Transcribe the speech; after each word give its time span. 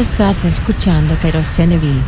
Estás 0.00 0.46
escuchando 0.46 1.14
Keroseneville. 1.20 2.02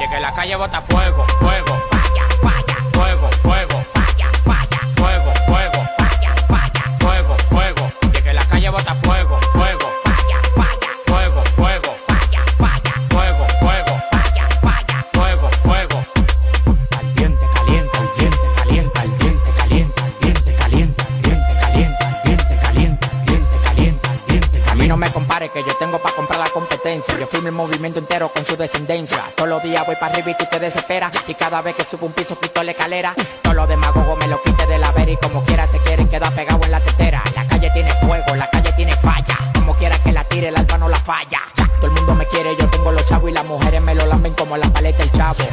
Y 0.00 0.10
que 0.10 0.20
la 0.20 0.34
calle 0.34 0.56
bota 0.56 0.82
fuego, 0.82 1.24
fuego, 1.38 1.79
firmo 27.40 27.48
el 27.48 27.54
movimiento 27.54 27.98
entero 27.98 28.30
con 28.32 28.44
su 28.44 28.56
descendencia. 28.56 29.24
Todos 29.34 29.48
los 29.48 29.62
días 29.62 29.84
voy 29.86 29.96
para 29.96 30.12
arriba 30.12 30.30
y 30.30 30.34
tú 30.36 30.44
te 30.50 30.58
desesperas. 30.58 31.10
Y 31.26 31.34
cada 31.34 31.62
vez 31.62 31.74
que 31.74 31.84
subo 31.84 32.06
un 32.06 32.12
piso 32.12 32.38
quito 32.38 32.62
la 32.62 32.72
escalera. 32.72 33.14
Todos 33.42 33.56
los 33.56 33.68
demagogos 33.68 34.18
me 34.18 34.26
lo 34.26 34.40
quite 34.42 34.66
de 34.66 34.78
la 34.78 34.90
vera 34.92 35.10
y 35.10 35.16
como 35.16 35.42
quiera 35.44 35.66
se 35.66 35.78
quieren 35.78 36.08
quedar 36.08 36.34
pegados 36.34 36.64
en 36.66 36.72
la 36.72 36.80
tetera. 36.80 37.22
La 37.34 37.46
calle 37.46 37.70
tiene 37.72 37.90
fuego, 37.92 38.34
la 38.36 38.48
calle 38.50 38.72
tiene 38.72 38.94
falla. 38.94 39.38
Como 39.54 39.74
quiera 39.74 39.98
que 39.98 40.12
la 40.12 40.24
tire, 40.24 40.48
el 40.48 40.56
alfa 40.56 40.76
no 40.78 40.88
la 40.88 40.98
falla. 40.98 41.40
Todo 41.76 41.86
el 41.86 41.92
mundo 41.92 42.14
me 42.14 42.26
quiere, 42.26 42.54
yo 42.58 42.68
tengo 42.68 42.92
los 42.92 43.06
chavos 43.06 43.30
y 43.30 43.32
las 43.32 43.44
mujeres 43.46 43.80
me 43.80 43.94
lo 43.94 44.04
lamben 44.06 44.34
como 44.34 44.56
la 44.56 44.68
paleta 44.68 45.02
el 45.02 45.12
chavo. 45.12 45.44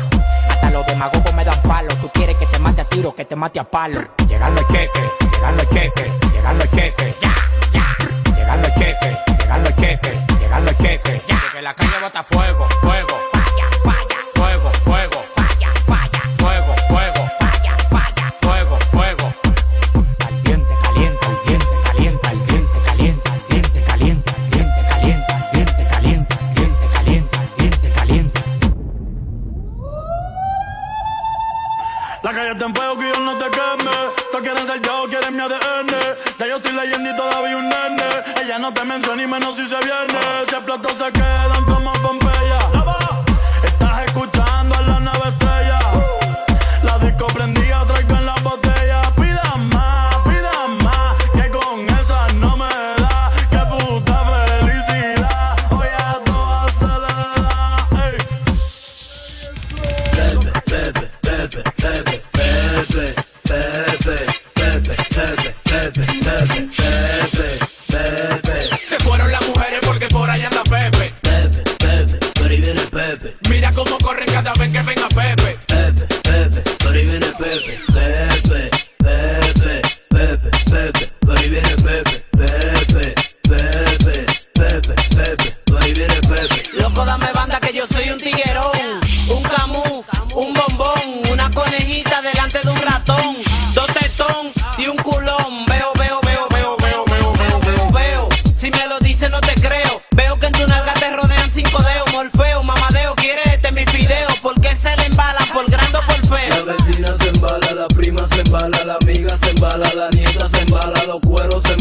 Hasta 0.50 0.70
los 0.70 0.86
demagogos 0.88 1.34
me 1.34 1.46
dan 1.46 1.62
palo. 1.62 1.96
Tú 2.02 2.10
quieres 2.14 2.36
que 2.36 2.46
te 2.48 2.60
mate 2.60 2.82
a 2.82 2.86
tiro, 2.86 3.16
que 3.16 3.24
te 3.24 3.36
mate 3.36 3.60
a 3.60 3.64
palo. 3.64 4.02
Llegan 4.28 4.54
los 4.54 4.68
cheques, 4.68 5.04
llegan 5.32 5.56
los 5.56 5.70
cheques, 5.70 6.12
llegan 6.34 6.58
los 6.58 6.72
cheques. 6.72 7.16
Ya, 7.22 7.36
ya. 7.72 8.36
Llegan 8.36 8.62
los 8.62 8.74
cheques, 8.74 9.18
llegan 9.40 9.64
los 9.64 9.76
cheques, 9.76 10.18
llegan 10.40 10.66
los 10.66 10.78
cheques. 10.78 11.22
Ya. 11.28 11.57
La 11.68 11.74
calle 11.74 12.00
bota 12.00 12.24
fuego, 12.24 12.66
fuego. 12.80 13.07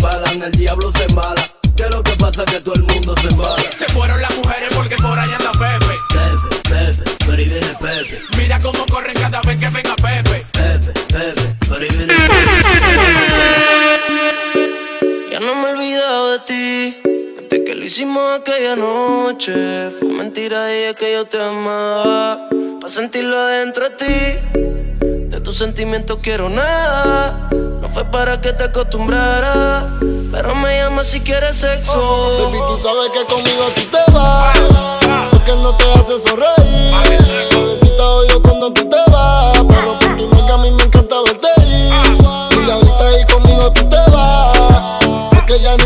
Embalan, 0.06 0.42
el 0.42 0.52
diablo 0.52 0.92
se 0.92 1.04
embala. 1.04 1.50
¿Qué 1.76 1.82
es 1.82 1.90
lo 1.90 2.02
que 2.02 2.12
pasa? 2.16 2.44
Que 2.44 2.60
todo 2.60 2.74
el 2.74 2.82
mundo 2.82 3.14
se 3.20 3.28
embala. 3.28 3.72
Se 3.74 3.86
fueron 3.86 4.20
las 4.20 4.34
mujeres 4.36 4.74
porque 4.74 4.96
por 4.96 5.18
ahí 5.18 5.30
anda 5.30 5.52
Pepe. 5.52 5.94
Pepe, 6.08 6.56
Pepe, 6.68 7.10
pero 7.18 7.32
ahí 7.32 7.44
viene 7.44 7.66
Pepe, 7.80 8.20
Mira 8.36 8.58
cómo 8.60 8.86
corren 8.86 9.14
cada 9.14 9.40
vez 9.42 9.58
que 9.58 9.68
venga 9.68 9.96
Pepe. 9.96 10.46
Pepe, 10.52 10.92
Pepe, 11.08 11.56
pero 11.60 11.76
ahí 11.82 11.88
viene 11.90 12.14
Pepe. 12.14 12.34
Ya 15.32 15.40
no 15.40 15.54
me 15.54 15.68
he 15.68 15.72
olvidado 15.72 16.32
de 16.32 16.38
ti. 16.40 16.96
Desde 17.42 17.64
que 17.64 17.74
lo 17.74 17.84
hicimos 17.84 18.40
aquella 18.40 18.76
noche. 18.76 19.90
Fue 19.98 20.08
mentira 20.08 20.74
y 20.74 20.84
es 20.84 20.94
que 20.94 21.12
yo 21.12 21.26
te 21.26 21.42
amaba. 21.42 22.48
Pa' 22.80 22.88
sentirlo 22.88 23.36
adentro 23.36 23.88
de 23.90 23.96
ti. 23.96 24.14
De 25.30 25.40
tus 25.40 25.56
sentimientos 25.58 26.18
quiero 26.22 26.48
nada. 26.48 27.50
No 27.86 27.92
fue 27.92 28.04
para 28.06 28.40
que 28.40 28.52
te 28.52 28.64
acostumbrara. 28.64 29.88
Pero 30.32 30.56
me 30.56 30.76
llama 30.76 31.04
si 31.04 31.20
quieres 31.20 31.54
sexo. 31.54 32.00
Baby, 32.42 32.58
tú 32.66 32.82
sabes 32.82 33.12
que 33.12 33.24
conmigo 33.32 33.62
tú 33.76 33.82
te 33.82 34.12
vas. 34.12 34.58
Porque 35.30 35.52
no 35.52 35.72
te 35.76 35.84
hace 35.92 36.20
sonreír. 36.28 37.48
Bebecita 37.54 38.08
odio 38.08 38.42
cuando 38.42 38.72
tú 38.72 38.88
te 38.88 38.96
vas. 39.12 39.62
Pero 39.68 39.98
por 40.00 40.16
tu 40.16 40.28
nalga 40.30 40.54
a 40.54 40.58
mí 40.58 40.72
me 40.72 40.82
encanta 40.82 41.14
verte 41.26 41.46
ir. 41.64 41.92
Y 42.66 42.70
ahorita 42.72 43.06
ahí 43.06 43.24
conmigo 43.32 43.72
tú 43.72 43.88
te 43.88 44.10
vas. 44.10 44.98
Porque 45.30 45.60
ya 45.60 45.76
ni 45.76 45.85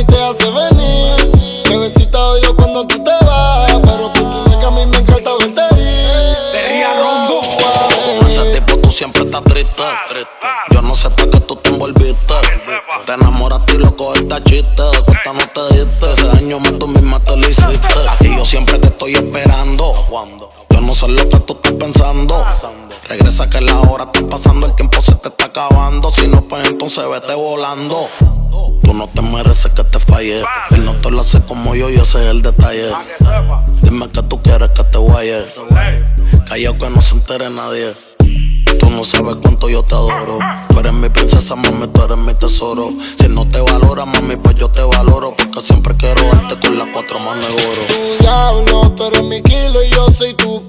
loco 14.30 14.36
esta 14.36 14.44
chiste. 14.44 14.82
De 14.82 15.04
cuesta 15.04 15.32
no 15.32 15.46
te 15.48 15.74
diste. 15.74 16.12
Ese 16.12 16.38
año 16.38 16.60
más 16.60 16.78
tú 16.78 16.88
misma 16.88 17.20
te 17.20 17.36
lo 17.36 17.48
hiciste. 17.48 17.78
Y 18.20 18.36
yo 18.36 18.44
siempre 18.44 18.78
te 18.78 18.88
estoy 18.88 19.14
esperando. 19.14 19.94
Yo 20.70 20.80
no 20.80 20.94
sé 20.94 21.08
lo 21.08 21.28
que 21.28 21.40
tú 21.40 21.54
estás 21.54 21.72
pensando. 21.72 22.44
Regresa 23.08 23.50
que 23.50 23.60
la 23.60 23.78
hora 23.80 24.04
está 24.04 24.26
pasando. 24.28 24.66
El 24.66 24.74
tiempo 24.74 25.02
se 25.02 25.14
te 25.16 25.28
está 25.28 25.46
acabando. 25.46 26.10
Si 26.10 26.26
no, 26.28 26.42
pues 26.42 26.68
entonces 26.68 27.04
vete 27.08 27.34
volando. 27.34 28.08
Tú 28.82 28.94
no 28.94 29.08
te 29.08 29.22
mereces 29.22 29.72
que 29.72 29.84
te 29.84 29.98
falle. 29.98 30.42
Él 30.70 30.84
no 30.84 30.94
te 30.96 31.10
lo 31.10 31.20
hace 31.20 31.40
como 31.42 31.74
yo 31.74 31.90
y 31.90 31.96
ese 31.96 32.24
es 32.24 32.30
el 32.30 32.42
detalle. 32.42 32.92
Dime 33.82 34.08
que 34.10 34.22
tú 34.22 34.40
quieres 34.42 34.70
que 34.70 34.84
te 34.84 34.98
guaye. 34.98 35.44
Callao 36.48 36.78
que 36.78 36.90
no 36.90 37.00
se 37.00 37.14
entere 37.14 37.50
nadie. 37.50 37.92
Tú 38.78 38.90
no 38.90 39.04
sabes 39.04 39.36
cuánto 39.42 39.68
yo 39.68 39.82
te 39.82 39.94
adoro. 39.94 40.38
Tú 40.68 40.78
eres 40.80 40.92
mi 40.92 41.08
princesa, 41.08 41.56
mami, 41.56 41.86
tú 41.88 42.02
eres 42.02 42.18
mi 42.18 42.34
tesoro. 42.34 42.90
Si 43.18 43.28
no 43.28 43.48
te 43.48 43.60
valora, 43.60 44.04
mami, 44.04 44.36
pues 44.36 44.54
yo 44.56 44.68
te 44.68 44.82
valoro. 44.82 45.34
Porque 45.36 45.60
siempre 45.60 45.94
quiero 45.96 46.22
darte 46.32 46.58
con 46.58 46.76
las 46.78 46.88
cuatro 46.92 47.18
manos 47.18 47.46
de 47.46 47.52
oro. 47.52 47.82
tu 47.88 48.22
diablo, 48.22 48.90
tú 48.96 49.04
eres 49.04 49.22
mi 49.24 49.42
kilo 49.42 49.82
y 49.82 49.88
yo 49.88 50.08
soy 50.08 50.34
tu 50.34 50.59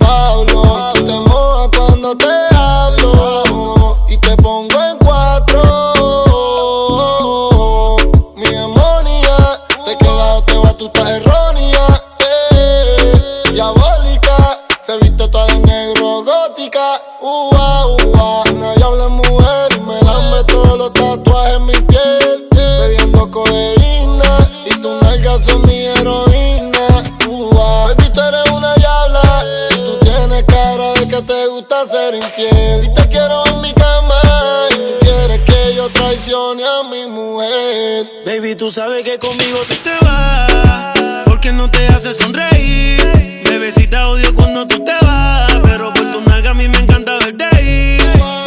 tú 38.71 38.75
sabes 38.75 39.03
que 39.03 39.19
conmigo 39.19 39.57
tú 39.67 39.75
te 39.83 40.05
vas. 40.05 41.25
Porque 41.25 41.51
no 41.51 41.69
te 41.69 41.85
hace 41.87 42.13
sonreír. 42.13 43.01
Bebecita 43.43 44.07
odio 44.07 44.33
cuando 44.33 44.65
tú 44.65 44.81
te 44.81 44.93
vas. 45.01 45.59
Pero 45.61 45.91
por 45.93 46.09
tu 46.09 46.21
nalga 46.21 46.51
a 46.51 46.53
mí 46.53 46.69
me 46.69 46.77
encanta 46.77 47.17
verte 47.17 47.47
ir. 47.61 48.01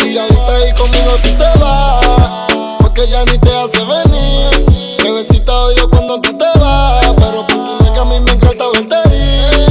Y 0.07 0.17
ahorita 0.17 0.57
ahí 0.57 0.73
conmigo 0.73 1.19
tú 1.23 1.29
te 1.29 1.59
vas. 1.61 2.79
Porque 2.81 3.07
ya 3.07 3.23
ni 3.27 3.39
te 3.39 3.55
hace 3.55 3.85
venir. 3.85 4.65
Bebecita 5.03 5.53
odio 5.53 5.91
cuando 5.91 6.19
tú 6.19 6.39
te 6.39 6.59
vas. 6.59 7.07
Pero 7.19 7.47
por 7.47 7.79
tu 7.79 7.85
nalga 7.85 8.01
a 8.01 8.05
mí 8.07 8.21
me 8.21 8.33
encanta 8.33 8.65
verte 8.73 8.97
ir. 9.15 9.69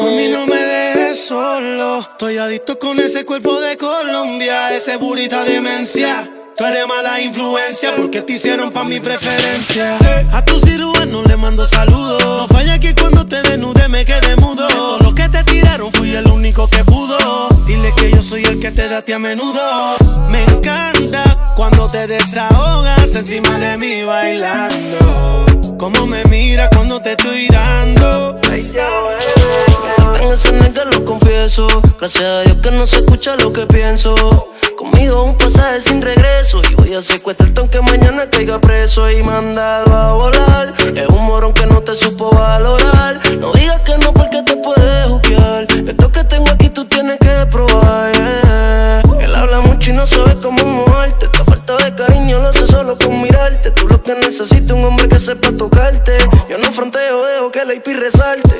Mami, 0.00 0.28
no 0.28 0.46
me 0.46 0.56
dejes 0.56 1.26
solo. 1.26 2.02
Estoy 2.02 2.38
adicto 2.38 2.78
con 2.78 3.00
ese 3.00 3.24
cuerpo 3.24 3.60
de 3.60 3.76
Colombia. 3.76 4.72
Ese 4.72 4.96
burita 4.96 5.42
demencia. 5.42 6.39
Tú 6.60 6.66
eres 6.66 6.86
mala 6.86 7.18
influencia 7.22 7.90
porque 7.96 8.20
te 8.20 8.34
hicieron 8.34 8.70
pa' 8.70 8.84
mi 8.84 9.00
preferencia. 9.00 9.96
A 10.30 10.44
tu 10.44 10.60
cirujano 10.60 11.22
le 11.22 11.34
mando 11.38 11.64
saludos. 11.64 12.22
No 12.22 12.46
falla 12.48 12.78
que 12.78 12.94
cuando 12.94 13.26
te 13.26 13.40
desnude 13.40 13.88
me 13.88 14.04
quede 14.04 14.36
mudo. 14.36 14.66
Todo 14.66 14.98
lo 14.98 15.14
que 15.14 15.26
te 15.30 15.42
tiraron 15.42 15.90
fui 15.90 16.14
el 16.14 16.28
único 16.28 16.68
que 16.68 16.84
pudo. 16.84 17.48
Dile 17.66 17.94
que 17.96 18.10
yo 18.10 18.20
soy 18.20 18.44
el 18.44 18.60
que 18.60 18.72
te 18.72 18.90
da 18.90 18.98
a 18.98 19.02
ti 19.02 19.12
a 19.12 19.18
menudo. 19.18 19.96
Me 20.28 20.44
encanta 20.44 21.54
cuando 21.56 21.86
te 21.86 22.06
desahogas 22.06 23.16
encima 23.16 23.58
de 23.58 23.78
mí 23.78 24.02
bailando. 24.02 25.46
Como 25.78 26.06
me 26.06 26.22
mira 26.26 26.68
cuando 26.68 27.00
te 27.00 27.12
estoy 27.12 27.48
dando. 27.48 28.38
En 30.20 30.30
ese 30.30 30.52
nigga 30.52 30.84
lo 30.84 31.06
confieso. 31.06 31.66
Gracias 31.98 32.22
a 32.22 32.40
Dios 32.42 32.58
que 32.62 32.70
no 32.70 32.86
se 32.86 32.96
escucha 32.96 33.34
lo 33.36 33.50
que 33.50 33.64
pienso. 33.64 34.49
Conmigo 34.80 35.24
un 35.24 35.36
pasaje 35.36 35.78
sin 35.82 36.00
regreso. 36.00 36.62
Y 36.70 36.74
voy 36.74 36.94
a 36.94 37.02
secuestrarte 37.02 37.60
aunque 37.60 37.82
mañana 37.82 38.30
caiga 38.30 38.58
preso 38.58 39.10
y 39.10 39.22
mandarlo 39.22 39.94
a 39.94 40.12
volar. 40.14 40.74
Es 40.96 41.06
un 41.08 41.26
morón 41.26 41.52
que 41.52 41.66
no 41.66 41.82
te 41.82 41.94
supo 41.94 42.30
valorar. 42.30 43.20
No 43.38 43.52
digas 43.52 43.80
que 43.80 43.98
no 43.98 44.14
porque 44.14 44.42
te 44.42 44.56
puedes 44.56 45.06
juzgar. 45.06 45.66
Esto 45.86 46.10
que 46.10 46.24
tengo 46.24 46.50
aquí 46.50 46.70
tú 46.70 46.86
tienes 46.86 47.18
que 47.18 47.46
probar. 47.50 48.10
Él 49.20 49.34
habla 49.34 49.60
mucho 49.60 49.90
y 49.90 49.92
no 49.92 50.06
sabe 50.06 50.34
cómo 50.40 50.64
moverte. 50.64 51.26
Esta 51.26 51.44
falta 51.44 51.76
de 51.76 51.94
cariño 51.94 52.38
lo 52.38 52.50
sé 52.50 52.66
solo 52.66 52.96
con 52.96 53.20
mirarte. 53.20 53.72
Tú 53.72 53.86
lo 53.86 54.02
que 54.02 54.14
necesitas 54.14 54.70
un 54.70 54.82
hombre 54.82 55.10
que 55.10 55.18
sepa 55.18 55.52
tocarte. 55.52 56.16
Yo 56.48 56.56
no 56.56 56.72
fronteo, 56.72 57.26
dejo 57.26 57.50
que 57.50 57.66
la 57.66 57.74
IP 57.74 57.88
resalte. 57.88 58.54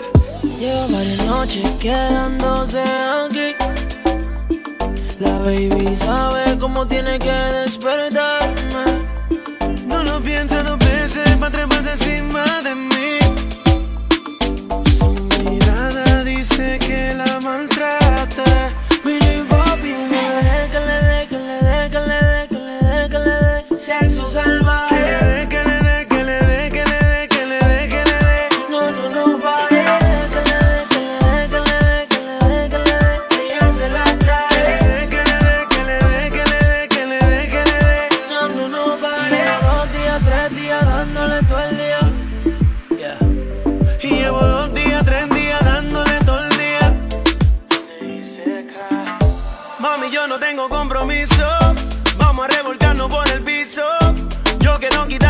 Lleva 0.59 0.87
varias 0.87 1.25
noches 1.25 1.65
quedándose 1.81 2.79
aquí. 2.79 3.90
La 5.21 5.39
baby 5.41 5.95
sabe 5.97 6.59
cómo 6.59 6.87
tiene 6.87 7.19
que 7.19 7.31
despertarme. 7.31 8.40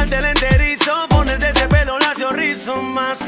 Quitarte 0.00 0.18
el 0.18 0.24
enterizo. 0.24 0.92
Ponerte 1.08 1.50
ese 1.50 1.66
pelo 1.68 1.98
lacio 1.98 2.32
rizo. 2.32 2.76
Más 2.76 3.18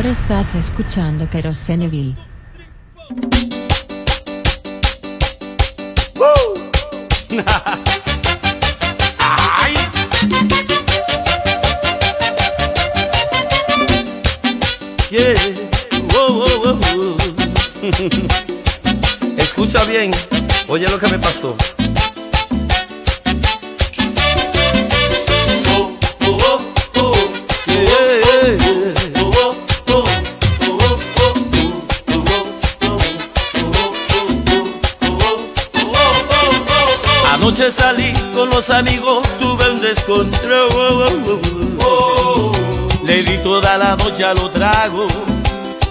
Ahora 0.00 0.12
estás 0.12 0.54
escuchando 0.54 1.28
Keroseneville. 1.28 2.14
Escucha 19.36 19.84
bien, 19.84 20.12
oye 20.68 20.88
lo 20.88 20.98
que 20.98 21.08
me 21.08 21.18
pasó. 21.18 21.54
Salí 37.70 38.12
con 38.34 38.50
los 38.50 38.68
amigos, 38.70 39.26
tuve 39.38 39.70
un 39.70 39.80
descontrol. 39.80 41.40
Le 43.04 43.22
di 43.22 43.38
toda 43.38 43.78
la 43.78 43.96
noche 43.96 44.24
a 44.24 44.34
los 44.34 44.52
tragos 44.52 45.12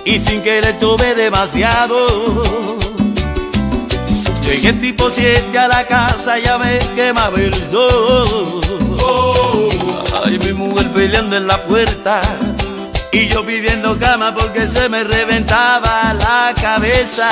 y 0.04 0.20
sin 0.20 0.42
querer 0.42 0.78
tuve 0.78 1.16
demasiado. 1.16 2.44
Llegué 4.42 4.74
tipo 4.74 5.10
7 5.10 5.58
a 5.58 5.68
la 5.68 5.88
casa, 5.88 6.38
ya 6.38 6.58
me 6.58 6.80
quemaba 6.96 7.38
el 7.40 7.54
sol. 7.72 8.62
Ay, 10.26 10.38
mi 10.40 10.54
mujer 10.54 10.92
peleando 10.92 11.38
en 11.38 11.48
la 11.48 11.64
puerta 11.64 12.20
y 13.14 13.28
yo 13.30 13.46
pidiendo 13.46 13.98
cama 13.98 14.36
porque 14.36 14.68
se 14.68 14.90
me 14.90 15.04
reventaba 15.04 16.14
la 16.14 16.54
cabeza. 16.60 17.30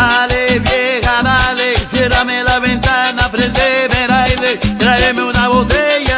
Dale 0.00 0.60
vieja, 0.60 1.22
dale, 1.22 1.74
ciérrame 1.90 2.42
la 2.42 2.58
ventana, 2.58 3.30
prendeme 3.30 4.04
el 4.06 4.10
aire, 4.10 4.56
tráeme 4.78 5.22
una 5.22 5.48
botella 5.48 6.09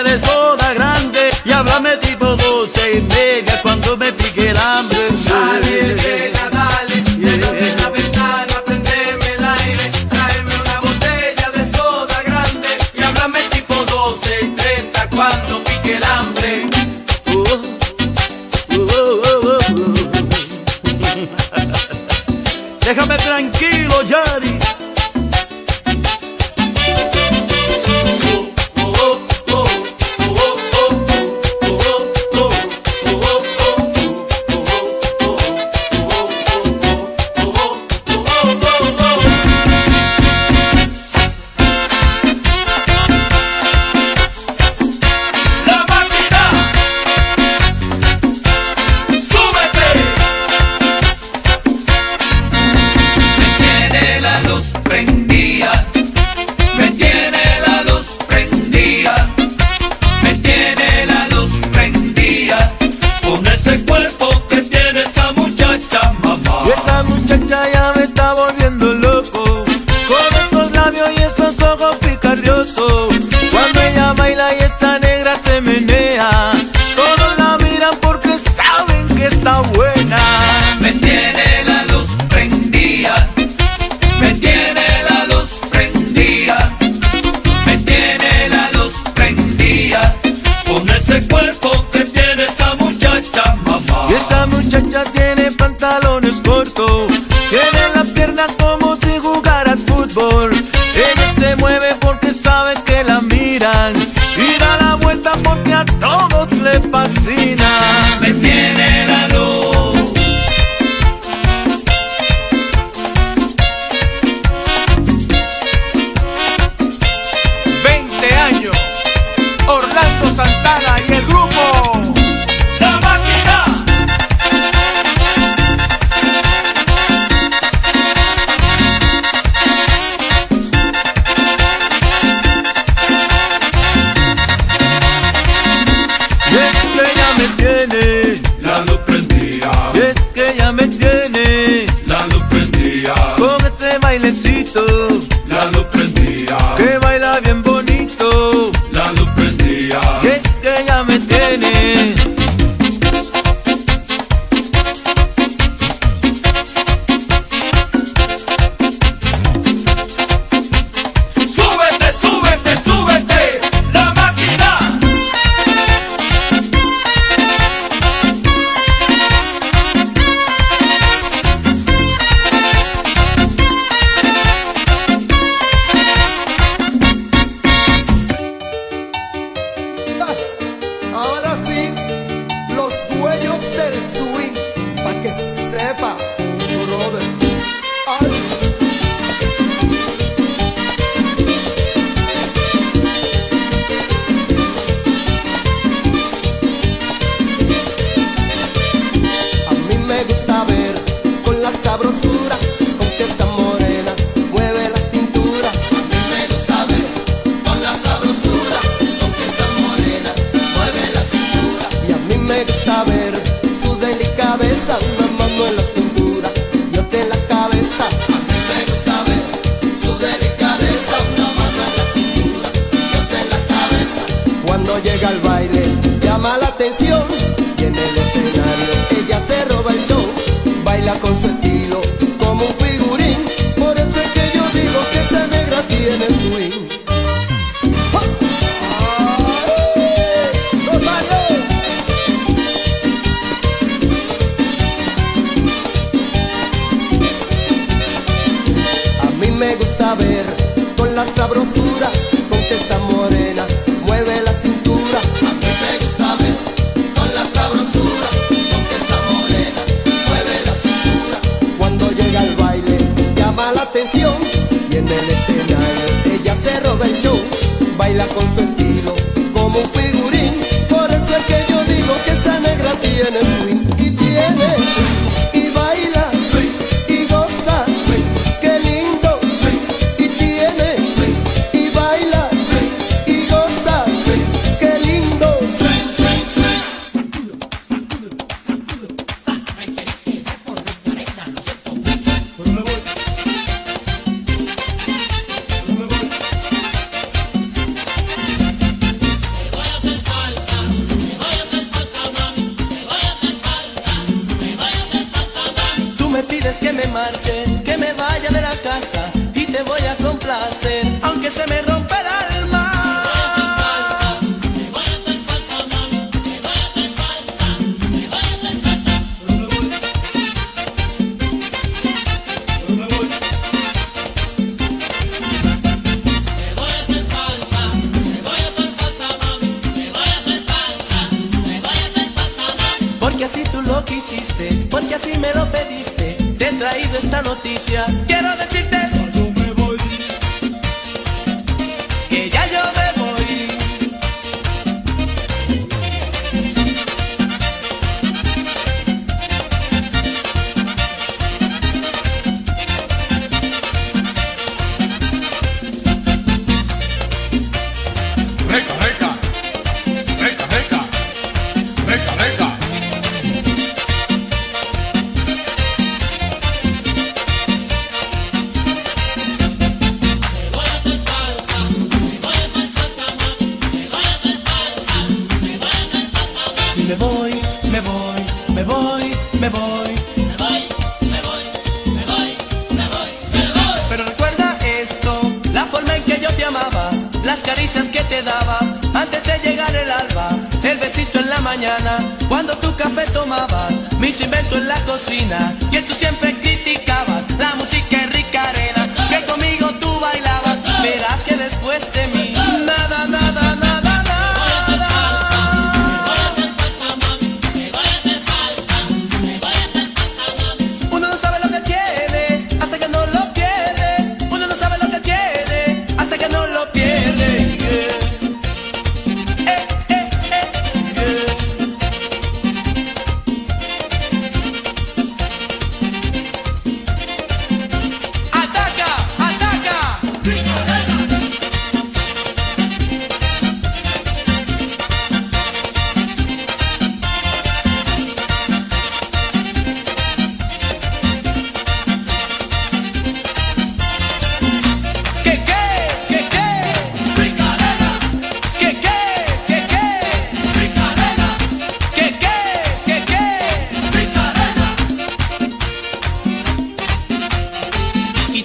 cortos 96.62 97.28
Tiene 97.50 98.01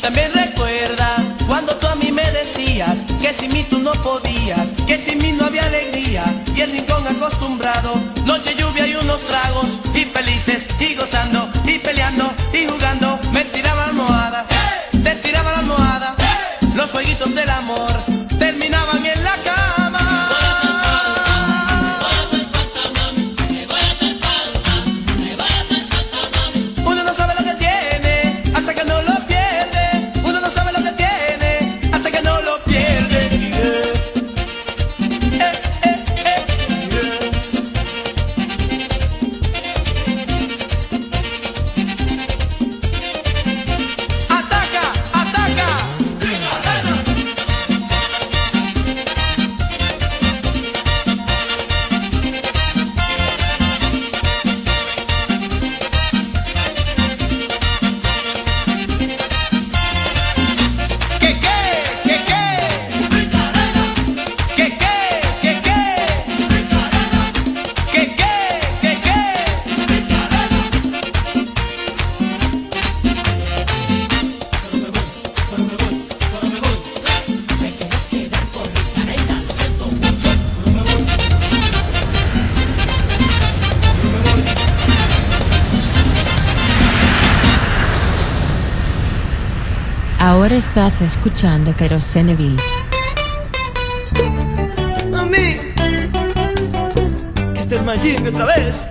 También 0.07 0.31
recuerda 0.33 1.17
cuando 1.47 1.75
tú 1.75 1.85
a 1.85 1.95
mí 1.95 2.13
me 2.13 2.23
decías 2.31 3.03
que 3.21 3.33
sin 3.33 3.51
mí 3.51 3.65
tú 3.69 3.77
no 3.79 3.91
podías, 3.91 4.71
que 4.87 4.97
sin 4.97 5.17
mí 5.17 5.33
no 5.33 5.43
había 5.43 5.65
alegría 5.65 6.23
y 6.55 6.61
el 6.61 6.71
rincón 6.71 7.05
acostumbrado, 7.05 7.93
noche 8.25 8.55
lluvia 8.55 8.87
y 8.87 8.95
unos 8.95 9.19
tragos. 9.19 9.66
Ahora 90.27 90.57
estás 90.57 91.01
escuchando 91.01 91.73
Keroseneville. 91.73 92.61
Mami, 95.09 95.55
este 97.57 97.75
es 97.75 97.83
Magic 97.85 98.27
otra 98.27 98.45
vez. 98.47 98.89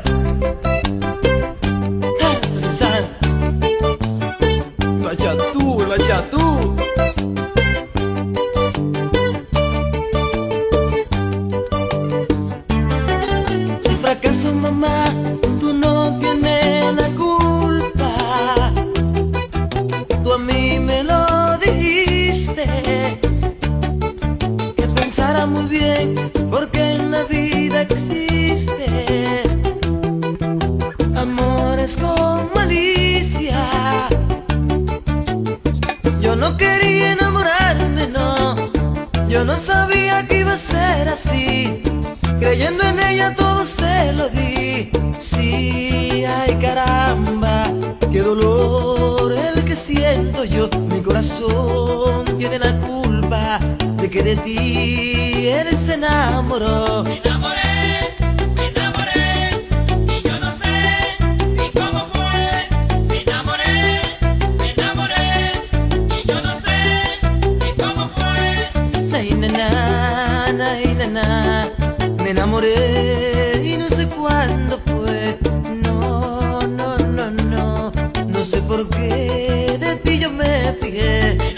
है। 80.95 81.56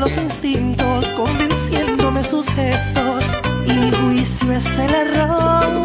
los 0.00 0.16
instintos, 0.16 1.12
convenciéndome 1.12 2.24
sus 2.24 2.46
gestos. 2.48 3.24
Y 3.66 3.72
mi 3.74 3.90
juicio 3.90 4.50
es 4.52 4.66
el 4.78 4.94
error. 4.94 5.84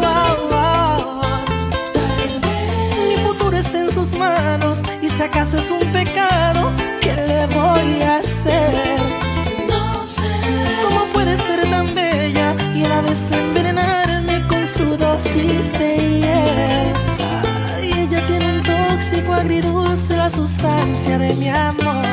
Mi 3.08 3.16
futuro 3.28 3.56
está 3.58 3.78
en 3.78 3.90
sus 3.92 4.16
manos. 4.16 4.78
Y 5.02 5.10
si 5.10 5.22
acaso 5.22 5.58
es 5.58 5.70
un 5.70 5.92
pecado, 5.92 6.72
¿qué 7.02 7.12
le 7.12 7.46
voy 7.54 8.02
a 8.02 8.16
hacer? 8.16 8.98
No 9.68 10.02
sé. 10.02 10.22
¿Cómo 10.82 11.04
puede 11.12 11.36
ser 11.36 11.68
tan 11.68 11.94
bella 11.94 12.56
y 12.74 12.84
a 12.84 12.88
la 12.88 13.02
vez 13.02 13.18
envenenarme 13.32 14.46
con 14.48 14.66
su 14.66 14.96
dosis 14.96 15.78
de 15.78 15.96
hiel? 15.96 16.92
Ella 17.82 18.26
tiene 18.26 18.46
un 18.50 18.62
tóxico 18.62 19.34
agridulce, 19.34 20.16
la 20.16 20.30
sustancia 20.30 21.18
de 21.18 21.34
mi 21.34 21.48
amor. 21.50 22.05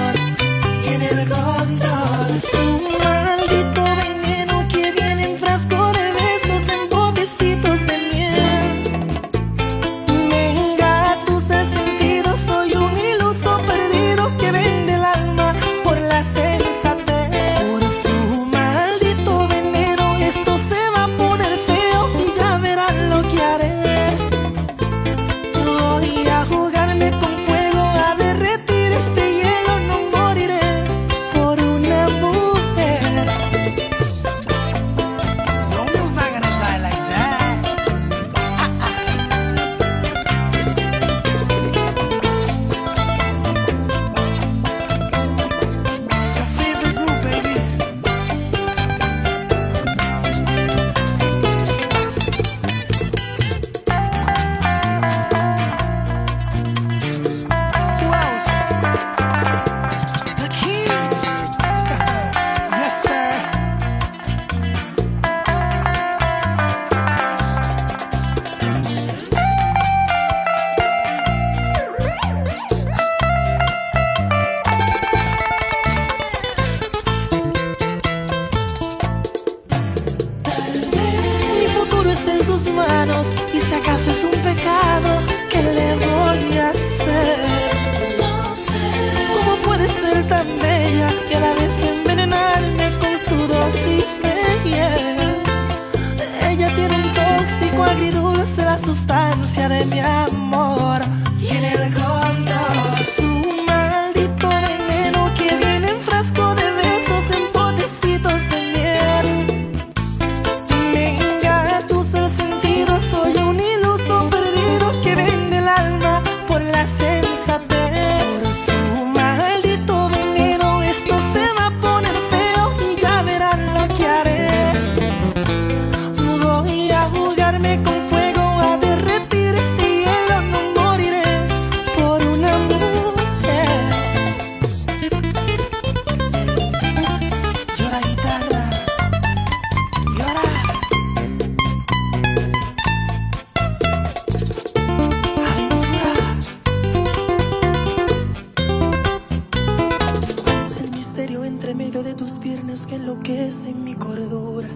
que 152.88 152.96
enloquece 152.96 153.74
mi 153.74 153.94
cordura. 153.94 154.68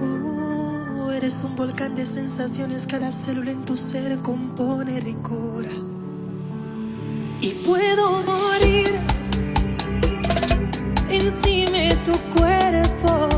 Uh, 0.00 1.10
eres 1.12 1.44
un 1.44 1.54
volcán 1.54 1.94
de 1.94 2.04
sensaciones, 2.04 2.86
cada 2.86 3.10
célula 3.10 3.50
en 3.50 3.64
tu 3.64 3.76
ser 3.76 4.18
compone 4.18 5.00
ricura. 5.00 5.70
Y 7.40 7.54
puedo 7.64 8.22
morir 8.22 8.92
encima 11.08 11.78
de 11.78 11.96
tu 12.04 12.12
cuerpo, 12.36 13.28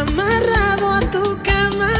amarrado 0.00 0.92
a 0.92 1.00
tu 1.00 1.38
cama, 1.42 1.92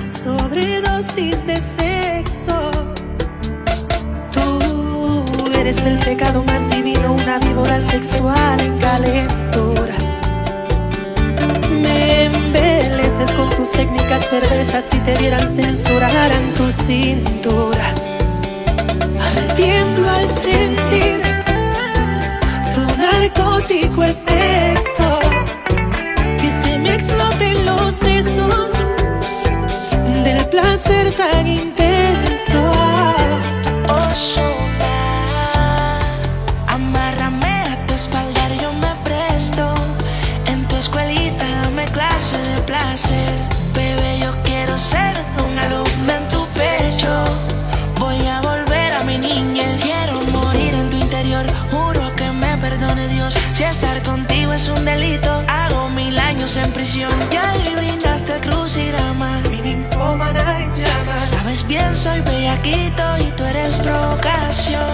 sobredosis 0.00 1.46
de 1.46 1.56
sexo 1.56 2.67
eres 5.68 5.84
el 5.84 5.98
pecado 5.98 6.42
más 6.44 6.66
divino, 6.70 7.12
una 7.12 7.38
víbora 7.40 7.78
sexual 7.78 8.58
encalentora. 8.58 9.94
Me 11.82 12.24
embeleces 12.24 13.30
con 13.32 13.50
tus 13.50 13.70
técnicas 13.72 14.24
perversas, 14.26 14.84
si 14.90 14.98
te 15.00 15.14
vieran 15.18 15.46
censuraran 15.46 16.54
tu 16.54 16.70
cintura. 16.70 17.84
Tiemblo 19.56 20.08
al 20.08 20.26
sentir 20.26 21.20
tu 22.74 22.96
narcótico 22.96 24.04
efecto, 24.04 25.20
que 26.38 26.50
se 26.62 26.78
me 26.78 26.94
exploten 26.94 27.66
los 27.66 27.94
sesos 27.94 28.72
del 30.24 30.46
placer 30.46 31.14
tan 31.14 31.46
intenso. 31.46 31.77
soy 61.98 62.20
bellaquito 62.20 63.02
y 63.18 63.24
tú 63.32 63.44
eres 63.44 63.76
provocación. 63.78 64.87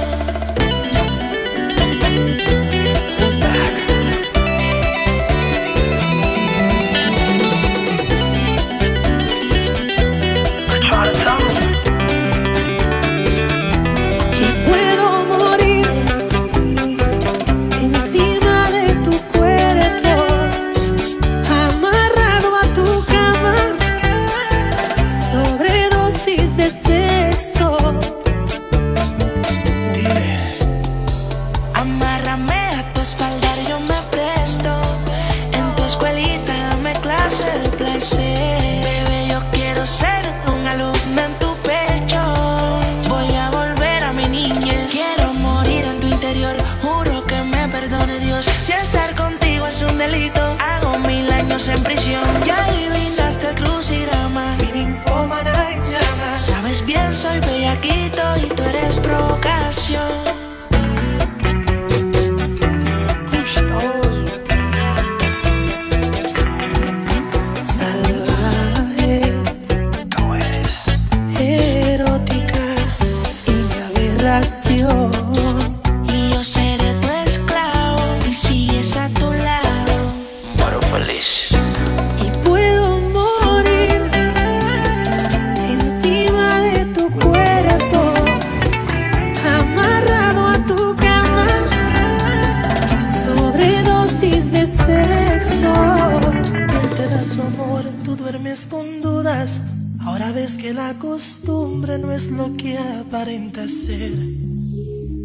Que 100.59 100.73
la 100.73 100.95
costumbre 100.95 101.99
no 101.99 102.13
es 102.13 102.31
lo 102.31 102.57
que 102.57 102.79
aparenta 102.79 103.69
ser. 103.69 104.13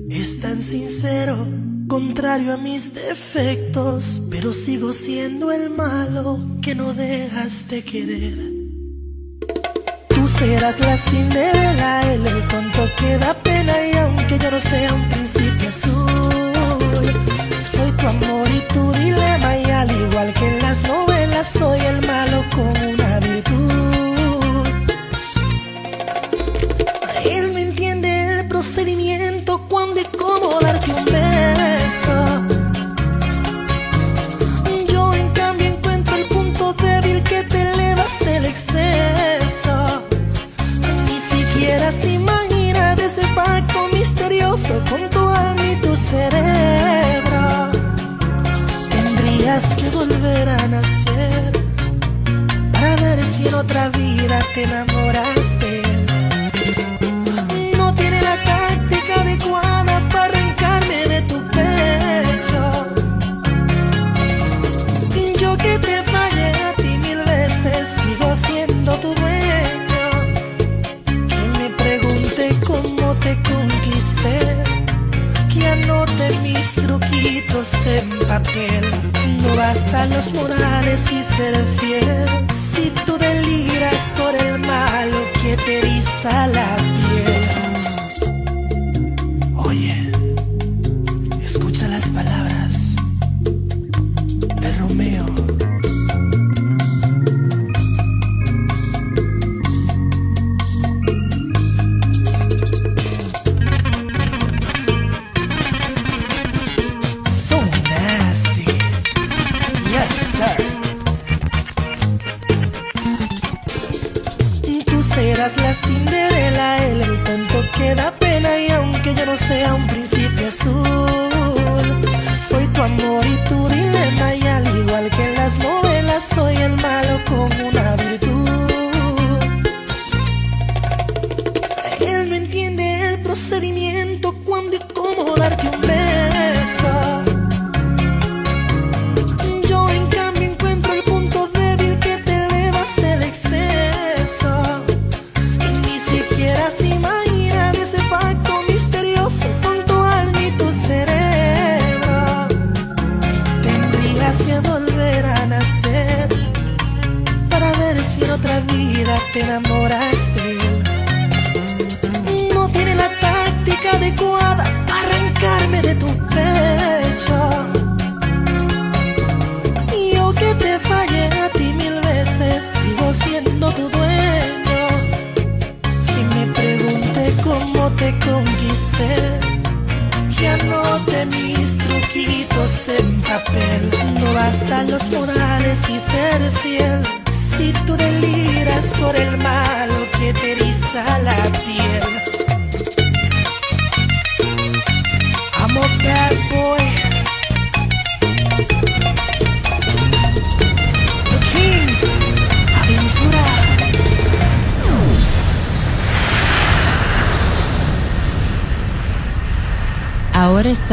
Es 0.09 0.39
tan 0.41 0.61
sincero, 0.63 1.37
contrario 1.87 2.53
a 2.53 2.57
mis 2.57 2.93
defectos, 2.93 4.21
pero 4.31 4.51
sigo 4.51 4.91
siendo 4.91 5.51
el 5.51 5.69
malo 5.69 6.39
que 6.61 6.73
no 6.73 6.93
dejas 6.93 7.67
de 7.67 7.83
querer. 7.83 8.37
Tú 10.07 10.27
serás 10.27 10.79
la 10.79 10.97
Cinderela, 10.97 12.13
él 12.13 12.25
el 12.25 12.47
tonto 12.47 12.81
que 12.97 13.17
da 13.19 13.35
pena 13.35 13.73
y 13.85 13.97
aunque 13.97 14.39
yo 14.39 14.49
no 14.49 14.59
sea 14.59 14.93
un 14.93 15.07
príncipe 15.09 15.67
azul, 15.67 16.51
soy 17.63 17.91
tu 17.91 18.07
amor 18.07 18.47
y 18.49 18.73
tu 18.73 18.91
dilema 18.93 19.57
y 19.57 19.69
al 19.69 19.91
igual 19.91 20.33
que 20.33 20.47
en 20.47 20.61
las 20.63 20.81
novelas 20.81 21.08
soy 21.43 21.79
el 21.79 22.05
malo 22.05 22.43
con 22.53 22.73
una 22.89 23.19
virtud. 23.19 23.98
Otra 53.59 53.89
vida 53.89 54.39
te 54.53 54.63
enamoras 54.63 55.59
de 55.59 55.81
él. 55.81 56.05
No 57.77 57.93
tiene 57.93 58.21
la 58.21 58.41
táctica 58.43 59.21
adecuada 59.21 59.99
para 60.09 60.25
arrancarme 60.25 61.07
de 61.07 61.21
tu 61.23 61.37
pecho. 61.57 62.63
Yo 65.41 65.57
que 65.57 65.77
te 65.79 66.03
fallé 66.03 66.51
a 66.67 66.73
ti 66.77 66.91
mil 67.05 67.21
veces, 67.25 67.89
sigo 68.01 68.33
siendo 68.47 68.95
tu 69.03 69.13
dueño. 69.13 70.05
Que 71.05 71.43
me 71.59 71.69
pregunte 71.81 72.43
cómo 72.65 73.13
te 73.25 73.33
conquisté, 73.51 74.39
que 75.53 75.67
anote 75.67 76.25
mis 76.43 76.75
truquitos 76.75 77.67
en 77.85 78.07
papel. 78.27 78.85
No 79.41 79.55
bastan 79.57 80.09
los 80.11 80.33
morales 80.33 80.99
y 81.11 81.23
ser 81.23 81.55
fiel. 81.77 82.49
Si 82.81 82.89
tú 83.05 83.17
deliras 83.17 84.09
por 84.17 84.33
el 84.35 84.57
malo 84.59 85.17
que 85.43 85.57
te 85.57 85.79
eriza 85.79 86.47
la 86.47 86.77
piel. 86.77 87.28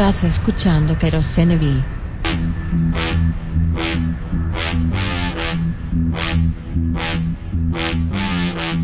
Estás 0.09 0.23
escuchando 0.23 0.95
Queroseneville. 0.95 1.83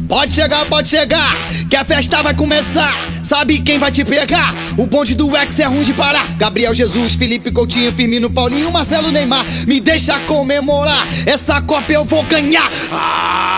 Pode 0.09 0.33
chegar, 0.33 0.65
pode 0.65 0.89
chegar, 0.89 1.35
que 1.69 1.75
a 1.75 1.85
festa 1.85 2.21
vai 2.21 2.35
começar. 2.35 2.93
Sabe 3.23 3.59
quem 3.59 3.79
vai 3.79 3.89
te 3.89 4.03
pegar? 4.03 4.53
O 4.77 4.85
bonde 4.85 5.15
do 5.15 5.35
X 5.35 5.59
é 5.59 5.65
ruim 5.65 5.83
de 5.83 5.93
parar. 5.93 6.35
Gabriel 6.35 6.73
Jesus, 6.73 7.15
Felipe 7.15 7.51
Coutinho, 7.51 7.93
Firmino, 7.93 8.29
Paulinho, 8.29 8.69
Marcelo 8.71 9.09
Neymar. 9.09 9.45
Me 9.65 9.79
deixa 9.79 10.19
comemorar, 10.21 11.07
essa 11.25 11.61
Copa 11.61 11.91
eu 11.91 12.03
vou 12.03 12.23
ganhar. 12.23 12.69
Ai, 12.91 13.52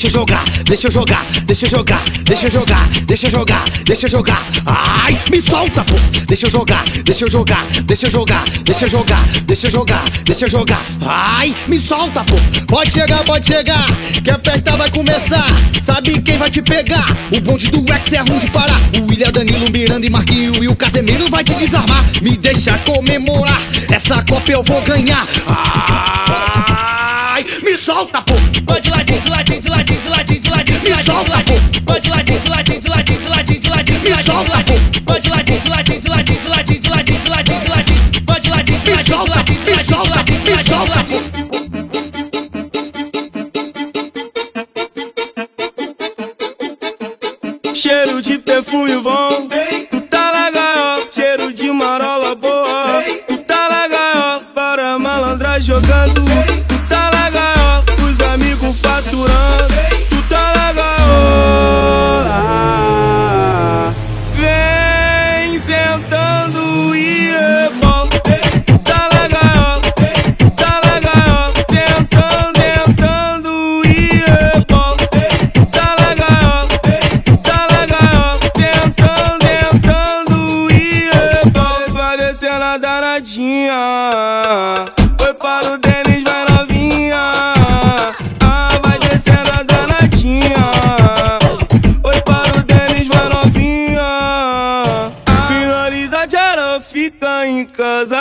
Deixa 0.00 0.16
eu 0.16 0.20
jogar, 0.22 0.44
deixa 0.64 0.86
eu 0.86 0.90
jogar, 0.90 1.26
deixa 1.44 1.66
eu 1.66 1.70
jogar, 1.70 2.02
deixa 2.24 2.46
eu 2.46 2.50
jogar, 2.50 2.88
deixa 3.04 3.26
eu 3.26 3.30
jogar, 3.30 3.64
deixa 3.84 4.06
eu 4.06 4.10
jogar. 4.10 4.46
Ai, 4.64 5.20
me 5.30 5.42
solta, 5.42 5.84
pô. 5.84 5.94
Deixa 6.26 6.46
eu 6.46 6.50
jogar, 6.50 6.84
deixa 7.04 7.26
eu 7.26 7.30
jogar, 7.30 7.66
deixa 7.84 8.06
eu 8.06 8.10
jogar, 8.10 8.44
deixa 8.64 8.86
eu 8.86 8.88
jogar, 8.88 9.22
deixa 9.44 9.66
eu 9.66 9.70
jogar, 9.70 10.02
deixa 10.24 10.44
eu 10.46 10.48
jogar. 10.48 10.82
Ai, 11.06 11.54
me 11.68 11.78
solta, 11.78 12.24
pô. 12.24 12.36
Pode 12.66 12.92
chegar, 12.92 13.22
pode 13.24 13.46
chegar, 13.46 13.84
que 14.24 14.30
a 14.30 14.38
festa 14.38 14.74
vai 14.74 14.90
começar. 14.90 15.44
Sabe 15.82 16.18
quem 16.22 16.38
vai 16.38 16.48
te 16.48 16.62
pegar? 16.62 17.04
O 17.30 17.38
bonde 17.42 17.70
do 17.70 17.84
X 17.92 18.12
é 18.14 18.20
ruim 18.20 18.38
de 18.38 18.50
parar. 18.52 18.80
O 18.98 19.04
William, 19.04 19.30
Danilo, 19.30 19.70
Miranda 19.70 20.06
e 20.06 20.08
Marquinho 20.08 20.64
e 20.64 20.68
o 20.68 20.74
Casemiro 20.74 21.30
vai 21.30 21.44
te 21.44 21.52
desarmar. 21.56 22.02
Me 22.22 22.38
deixa 22.38 22.78
comemorar, 22.78 23.60
essa 23.90 24.22
Copa 24.22 24.50
eu 24.50 24.62
vou 24.62 24.80
ganhar. 24.80 25.26
Ai, 27.40 27.46
me 27.62 27.74
solta, 27.74 28.20
pô. 28.20 28.34
Pode 28.66 28.90
ladinho, 28.90 29.18
de 29.22 29.30
ladinho, 29.30 29.60
de 29.62 29.70
ladinho, 29.70 29.98
de 29.98 30.10
ladinho, 30.10 30.40
de 30.40 30.50
ladinho, 30.50 30.78
de 30.78 30.90
ladinho, 30.90 31.24
de 31.24 31.30
ladinho. 31.30 31.82
Pode 31.86 32.10
ladinho, 32.10 32.38
de 32.38 32.50
ladinho, 32.50 32.80
de 32.80 32.88
ladinho, 32.90 33.18
de 33.18 33.28
ladinho, 33.30 33.60
de 33.60 33.70
ladinho, 33.70 34.00
de 34.00 34.10
ladinho, 34.10 34.44
de 34.44 34.50
ladinho. 34.50 35.02
Pode 35.06 35.30
ladinho, 35.30 35.60
de 35.60 35.70
ladinho, 35.70 36.00
de 36.00 36.08
ladinho, 36.10 36.40
de 36.40 36.48
ladinho, 36.50 36.80
de 36.80 36.90
ladinho, 36.90 37.20
de 37.20 37.30
ladinho, 37.30 37.60
de 37.60 37.68
ladinho. 37.70 38.22
Pode 38.26 38.50
ladinho, 38.50 38.80
de 38.80 38.90
ladinho, 38.90 39.24
de 39.24 39.30
ladinho, 39.30 39.60
de 39.60 39.72
ladinho, 39.72 39.96
de 40.00 40.10
ladinho, 40.10 40.40
de 40.40 40.50
ladinho, 40.50 40.84
de 40.84 40.90
ladinho. 40.90 41.50
perfume 48.50 48.96
bom. 48.98 49.48
Tu 49.48 49.69
Ficar 96.80 97.46
em 97.46 97.64
casa. 97.64 98.16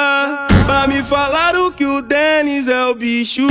Pra 0.65 0.87
me 0.87 1.01
falar 1.03 1.55
o 1.55 1.71
que 1.71 1.85
o 1.85 2.01
Denis 2.01 2.67
é 2.67 2.85
o 2.85 2.93
bicho. 2.93 3.47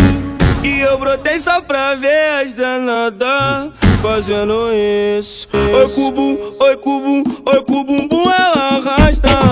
E 0.63 0.81
eu 0.81 0.99
brotei 0.99 1.39
só 1.39 1.61
pra 1.61 1.95
ver 1.95 2.43
as 2.43 2.53
danadas 2.53 3.73
fazendo 4.03 4.69
isso. 5.19 5.49
Oi, 5.53 5.89
cubo, 5.91 6.57
oi, 6.61 6.77
cubo, 6.77 7.23
oi, 7.47 7.65
cubumbum, 7.65 8.23
ela 8.31 8.77
arrasta. 8.77 9.48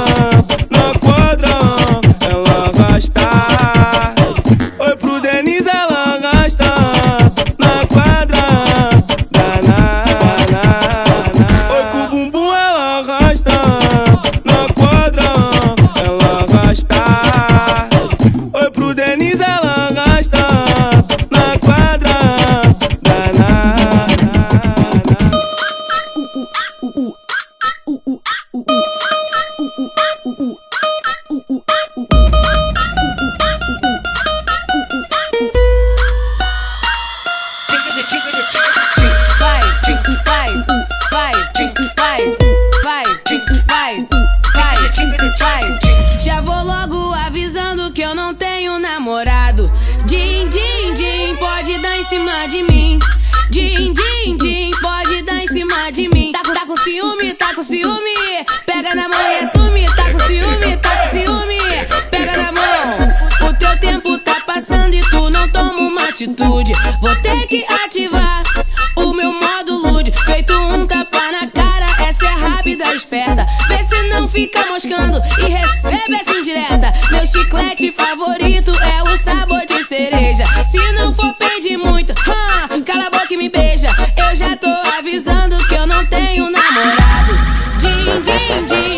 E 75.38 75.48
recebe 75.48 76.14
essa 76.14 76.32
indireta. 76.32 76.92
Meu 77.10 77.26
chiclete 77.26 77.92
favorito 77.92 78.72
é 78.80 79.02
o 79.02 79.16
sabor 79.16 79.64
de 79.66 79.84
cereja. 79.84 80.46
Se 80.64 80.92
não 80.92 81.12
for 81.12 81.34
pedir 81.34 81.76
muito, 81.76 82.12
ah, 82.28 82.68
cala 82.84 83.06
a 83.06 83.10
boca 83.10 83.32
e 83.32 83.36
me 83.36 83.48
beija. 83.48 83.90
Eu 84.16 84.34
já 84.36 84.56
tô 84.56 84.68
avisando 84.98 85.56
que 85.66 85.74
eu 85.74 85.86
não 85.86 86.04
tenho 86.06 86.50
namorado. 86.50 87.34
Din, 87.78 88.20
din, 88.22 88.66
din, 88.66 88.95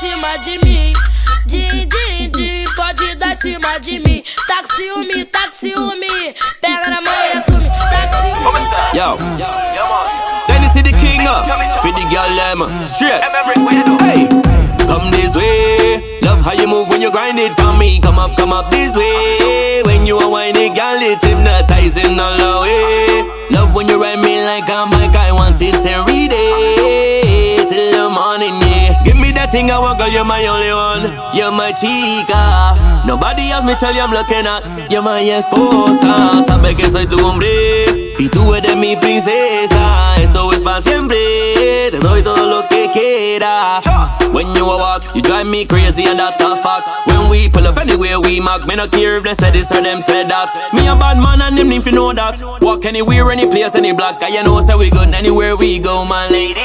cima 0.00 0.36
de 0.38 0.58
mim. 0.64 0.92
Din, 1.46 1.88
din, 1.88 2.30
din, 2.30 2.64
pode 2.74 3.14
dar 3.16 3.36
cima 3.36 3.78
de 3.80 3.98
mim. 3.98 4.24
Tá 4.48 4.62
com 4.62 4.74
ciúme, 4.74 5.24
tá 5.26 5.42
com 5.48 5.52
ciúme. 5.52 6.34
Pega 6.60 6.88
na 6.88 7.00
mão 7.02 7.20
e 7.28 7.38
assume. 7.38 7.68
Tá 7.68 8.08
com 8.08 8.16
ciúme. 8.22 8.60
Yo. 8.94 9.16
Then 10.48 10.62
you 10.62 10.70
see 10.70 10.82
the 10.82 10.92
king 10.92 11.26
uh. 11.28 11.32
up. 11.32 11.82
Feed 11.82 11.94
the 11.94 12.04
girl 12.08 12.34
them 12.34 12.64
straight. 12.88 13.20
Hey, 14.00 14.26
come 14.88 15.10
this 15.10 15.36
way. 15.36 16.18
Love 16.22 16.40
how 16.40 16.52
you 16.52 16.66
move 16.66 16.88
when 16.88 17.02
you 17.02 17.10
grind 17.10 17.38
it 17.38 17.58
on 17.60 17.78
me. 17.78 18.00
Come 18.00 18.18
up, 18.18 18.36
come 18.38 18.52
up 18.52 18.70
this 18.70 18.96
way. 18.96 19.82
When 19.84 20.06
you 20.06 20.16
are 20.18 20.30
whining, 20.30 20.72
girl, 20.72 21.00
it's 21.00 21.24
hypnotizing 21.24 22.18
all 22.18 22.36
the 22.36 22.52
way. 22.62 23.50
Love 23.50 23.74
when 23.74 23.88
you 23.88 24.00
ride 24.00 24.18
me 24.18 24.42
like 24.42 24.68
a 24.68 24.86
mic. 24.86 25.14
I 25.14 25.30
want 25.32 25.60
it 25.60 25.84
every 25.84 26.28
day 26.28 26.40
till 26.40 26.40
the 26.40 26.50
morning, 26.50 26.59
yeah. 29.52 29.60
Give 29.60 29.62
me 29.62 29.68
that 29.68 29.68
thing 29.68 29.70
I 29.70 29.78
want, 29.78 29.98
girl. 29.98 30.08
You're 30.08 30.24
my 30.24 30.46
only 30.46 30.72
one. 30.72 31.36
You're 31.36 31.50
my 31.50 31.72
chica. 31.72 32.76
Nobody 33.06 33.50
else 33.50 33.64
me 33.64 33.74
tell 33.74 33.94
you 33.94 34.00
I'm 34.00 34.10
looking 34.10 34.46
at. 34.46 34.90
You're 34.90 35.02
my 35.02 35.22
esposa. 35.22 36.44
Sabe 36.46 36.76
que 36.76 36.90
soy 36.90 37.06
tu 37.06 37.16
hombre. 37.24 37.48
Y 38.18 38.28
tú 38.28 38.54
eres 38.54 38.76
mi 38.76 38.96
princesa. 38.96 40.16
Esto 40.16 40.52
es 40.52 40.62
para 40.62 40.80
siempre. 40.82 41.16
Te 41.90 41.98
doy 41.98 42.22
todo 42.22 42.46
lo 42.46 42.68
que 42.68 42.90
quiera. 42.92 43.80
When 44.32 44.54
you 44.54 44.64
walk, 44.64 45.04
you 45.14 45.22
drive 45.22 45.46
me 45.46 45.64
crazy 45.66 46.04
and 46.04 46.18
that's 46.18 46.40
a 46.40 46.56
fact. 46.56 46.88
When 47.06 47.28
we 47.28 47.48
pull 47.48 47.66
up 47.66 47.76
anywhere 47.78 48.20
we 48.20 48.40
mark, 48.40 48.66
me 48.66 48.76
no 48.76 48.86
care 48.86 49.16
if 49.16 49.24
they 49.24 49.34
said 49.34 49.52
this 49.52 49.72
or 49.72 49.82
them 49.82 50.02
said 50.02 50.28
that. 50.28 50.48
Me 50.72 50.86
a 50.86 50.94
bad 50.94 51.18
man 51.18 51.42
and 51.42 51.56
them 51.56 51.72
if 51.72 51.86
you 51.86 51.92
know 51.92 52.12
that. 52.12 52.40
Walk 52.60 52.84
anywhere, 52.84 53.32
any 53.32 53.46
place, 53.48 53.74
any 53.74 53.92
block. 53.92 54.22
I 54.22 54.28
you 54.28 54.42
know 54.44 54.60
say 54.60 54.76
we 54.76 54.90
good 54.90 55.12
anywhere 55.12 55.56
we 55.56 55.80
go, 55.80 56.04
my 56.04 56.28
lady. 56.28 56.60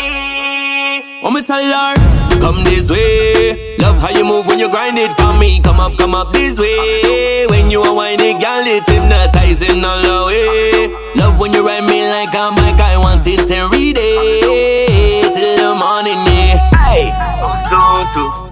Want 1.23 1.33
me 1.35 1.41
tell 1.41 1.63
her, 1.63 1.95
come 2.39 2.63
this 2.63 2.89
way. 2.89 3.77
Love 3.79 3.97
how 3.99 4.09
you 4.09 4.25
move 4.25 4.47
when 4.47 4.59
you 4.59 4.69
grind 4.69 4.97
it 4.97 5.11
for 5.17 5.33
me. 5.37 5.61
Come 5.61 5.79
up, 5.79 5.97
come 5.97 6.15
up 6.15 6.33
this 6.33 6.59
way. 6.59 7.45
When 7.49 7.69
you 7.71 7.83
a 7.83 7.93
whining, 7.93 8.39
girl, 8.39 8.65
it's 8.65 8.89
hypnotizing 8.89 9.83
all 9.83 10.01
the 10.01 10.25
way. 10.27 10.87
Love 11.15 11.39
when 11.39 11.53
you 11.53 11.65
ride 11.65 11.83
me 11.83 12.07
like 12.07 12.33
a 12.33 12.51
mic. 12.51 12.79
I 12.79 12.97
want 12.97 13.25
it 13.27 13.49
every 13.51 13.93
day 13.93 15.21
till 15.21 15.55
the 15.57 15.75
morning, 15.75 16.19
yeah. 16.27 16.69
Hey, 16.75 17.11
gustoso, 17.41 18.51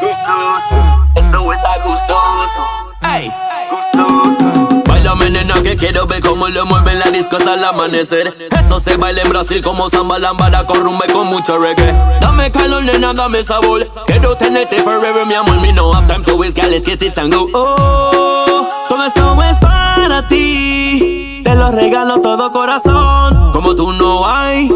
gustoso. 0.00 0.78
Esto 1.16 1.52
está 1.52 1.78
gustoso. 1.84 2.62
Hey, 3.02 3.30
gustoso. 3.70 4.69
Que 5.10 5.74
quiero 5.74 6.06
ver 6.06 6.20
cómo 6.20 6.48
lo 6.48 6.64
mueven 6.66 7.00
la 7.00 7.10
disco 7.10 7.36
hasta 7.36 7.68
amanecer. 7.68 8.48
Esto 8.48 8.78
se 8.78 8.96
baila 8.96 9.22
en 9.22 9.28
Brasil 9.28 9.60
como 9.60 9.90
samba, 9.90 10.20
lambada 10.20 10.64
con 10.64 10.80
rumba 10.80 11.04
y 11.08 11.12
con 11.12 11.26
mucho 11.26 11.58
reggae. 11.58 11.92
Dame 12.20 12.50
calor 12.52 12.84
nena, 12.84 13.12
dame 13.12 13.42
sabor. 13.42 13.86
Quiero 14.06 14.36
tenerte 14.36 14.78
forever 14.78 15.26
mi 15.26 15.34
amor 15.34 15.60
Me 15.60 15.72
no 15.72 15.92
have 15.92 16.06
time 16.06 16.24
to 16.24 16.36
waste, 16.36 16.54
girl, 16.54 16.70
let's 16.70 16.86
get 16.86 17.02
it 17.02 17.18
and 17.18 17.34
Oh, 17.34 18.68
todo 18.88 19.04
esto 19.04 19.42
es 19.42 19.58
para 19.58 20.28
ti. 20.28 21.40
Te 21.42 21.54
lo 21.56 21.72
regalo 21.72 22.20
todo 22.20 22.52
corazón. 22.52 23.52
Como 23.52 23.74
tú 23.74 23.92
no 23.92 24.24
hay 24.24 24.70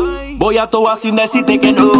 Voy 0.44 0.58
a 0.58 0.66
todo 0.66 0.94
sin 0.96 1.16
decirte 1.16 1.58
que 1.58 1.72
no 1.72 1.90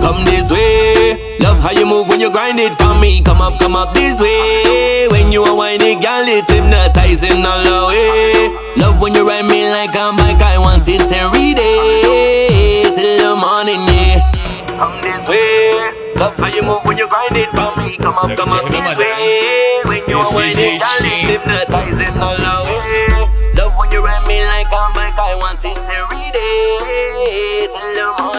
Come 0.00 0.24
this 0.24 0.50
way 0.50 1.36
Love 1.40 1.60
how 1.60 1.72
you 1.72 1.84
move 1.84 2.08
when 2.08 2.18
you 2.18 2.30
grind 2.30 2.58
it 2.58 2.72
for 2.80 2.94
me 2.94 3.22
Come 3.22 3.42
up, 3.42 3.60
come 3.60 3.76
up 3.76 3.92
this 3.92 4.18
way 4.18 5.06
When 5.10 5.30
you 5.30 5.42
are 5.42 5.54
whining, 5.54 6.00
girl, 6.00 6.24
it's 6.24 6.50
hypnotizing 6.50 7.44
all 7.44 7.62
the 7.62 7.86
way 7.88 8.48
Love 8.78 8.98
when 8.98 9.12
you 9.14 9.28
ride 9.28 9.44
me 9.44 9.68
like 9.68 9.90
a 9.90 10.10
bike, 10.16 10.40
I 10.40 10.56
want 10.56 10.88
it 10.88 11.02
every 11.12 11.52
day 11.52 12.84
till 12.94 13.18
the 13.18 13.36
morning, 13.36 13.84
yeah. 13.92 14.24
Come 14.78 14.98
this 15.02 15.28
way. 15.28 16.14
Love 16.16 16.34
how 16.34 16.46
you 16.46 16.62
move 16.62 16.82
when 16.86 16.96
you 16.96 17.06
grind 17.06 17.36
it 17.36 17.50
for 17.50 17.78
me. 17.78 17.98
Come 17.98 18.16
up, 18.16 18.34
come 18.38 18.54
up 18.54 18.70
this 18.70 18.96
way. 18.96 19.82
When 19.84 20.02
you 20.08 20.24
wind 20.32 20.58
it, 20.58 20.80
darling, 20.80 21.26
hypnotizing 21.28 22.16
all 22.22 22.38
the 22.38 22.70
way. 22.70 23.52
Love 23.52 23.76
when 23.76 23.90
you 23.90 24.02
ride 24.02 24.26
me 24.26 24.42
like 24.46 24.68
a 24.68 24.94
bike, 24.94 25.18
I 25.18 25.34
want 25.34 25.62
it 25.62 25.76
every 25.76 26.32
day 26.32 26.95
no. 27.94 28.35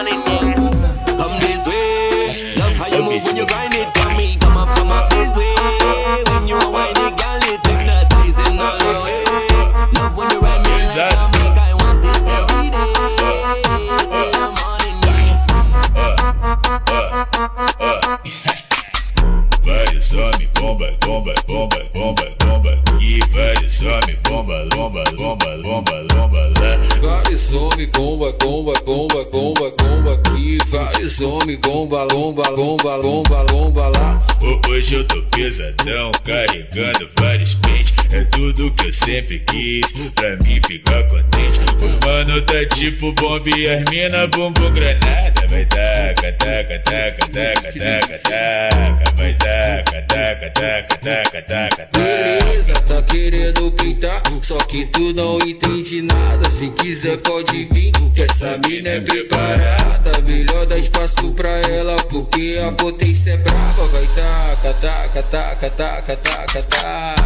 Sempre 39.28 39.38
quis, 39.40 39.92
pra 40.14 40.36
mim 40.36 40.60
ficar 40.66 41.02
contente. 41.04 41.60
O 41.80 42.06
mano 42.06 42.40
tá 42.42 42.64
tipo 42.74 43.12
bomba 43.12 43.50
e 43.50 43.68
as 43.68 43.84
mina 43.90 44.26
bumbum 44.28 44.72
granada. 44.72 45.46
Vai 45.48 45.66
taca, 45.66 46.32
taca, 46.32 46.78
taca, 46.78 47.28
taca, 47.28 47.72
taca, 47.78 48.18
taca. 48.18 49.12
Vai 49.16 49.34
taca, 49.34 50.02
taca, 50.02 50.50
taca, 50.50 50.96
taca, 50.96 51.42
taca, 51.42 51.86
taca. 51.86 51.98
Beleza, 51.98 52.72
tá 52.72 53.02
querendo 53.02 53.70
pintar, 53.72 54.22
só 54.42 54.56
que 54.56 54.86
tu 54.86 55.12
não 55.12 55.38
entende 55.38 56.02
nada. 56.02 56.48
Se 56.48 56.70
quiser 56.70 57.18
pode 57.18 57.64
vir, 57.66 57.92
que 58.14 58.22
essa 58.22 58.58
mina 58.66 58.88
é 58.88 59.00
preparada. 59.00 60.12
Melhor 60.26 60.66
dar 60.66 60.78
espaço 60.78 61.32
pra 61.32 61.50
ela, 61.70 61.96
porque 62.08 62.58
a 62.66 62.72
potência 62.72 63.32
é 63.32 63.36
brava. 63.36 63.86
Vai 63.88 64.06
taca, 64.06 64.72
taca, 64.74 65.22
taca, 65.22 65.70
taca, 65.70 66.16
taca, 66.16 66.62
taca. 66.62 67.17